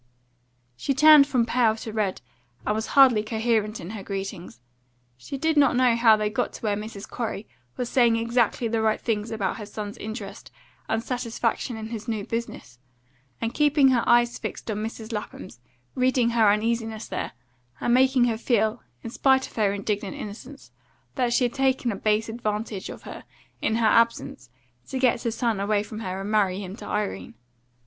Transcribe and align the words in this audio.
She 0.75 0.95
turned 0.95 1.27
from 1.27 1.45
pale 1.45 1.75
to 1.75 1.93
red, 1.93 2.21
and 2.65 2.73
was 2.73 2.87
hardly 2.97 3.21
coherent 3.21 3.79
in 3.79 3.91
her 3.91 4.01
greetings; 4.01 4.59
she 5.15 5.37
did 5.37 5.57
not 5.57 5.75
know 5.75 5.95
how 5.95 6.17
they 6.17 6.27
got 6.27 6.53
to 6.53 6.61
where 6.63 6.75
Mrs. 6.75 7.07
Corey 7.07 7.47
was 7.77 7.87
saying 7.87 8.15
exactly 8.15 8.67
the 8.67 8.81
right 8.81 8.99
things 8.99 9.29
about 9.29 9.57
her 9.57 9.65
son's 9.67 9.99
interest 9.99 10.49
and 10.89 11.03
satisfaction 11.03 11.77
in 11.77 11.89
his 11.89 12.07
new 12.07 12.25
business, 12.25 12.79
and 13.39 13.53
keeping 13.53 13.89
her 13.89 14.01
eyes 14.09 14.39
fixed 14.39 14.71
on 14.71 14.77
Mrs. 14.77 15.13
Lapham's, 15.13 15.59
reading 15.93 16.31
her 16.31 16.49
uneasiness 16.49 17.07
there, 17.07 17.33
and 17.79 17.93
making 17.93 18.23
her 18.23 18.39
feel, 18.39 18.81
in 19.03 19.11
spite 19.11 19.45
of 19.45 19.55
her 19.55 19.71
indignant 19.71 20.17
innocence, 20.17 20.71
that 21.13 21.31
she 21.31 21.43
had 21.43 21.53
taken 21.53 21.91
a 21.91 21.95
base 21.95 22.27
advantage 22.27 22.89
of 22.89 23.03
her 23.03 23.23
in 23.61 23.75
her 23.75 23.85
absence 23.87 24.49
to 24.87 24.97
get 24.97 25.21
her 25.21 25.29
son 25.29 25.59
away 25.59 25.83
from 25.83 25.99
her 25.99 26.21
and 26.21 26.31
marry 26.31 26.57
him 26.59 26.75
to 26.75 26.85
Irene. 26.87 27.35